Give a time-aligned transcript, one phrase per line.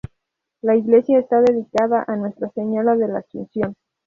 [0.63, 3.75] La iglesia está dedicada a Nuestra Señora de la Asunción.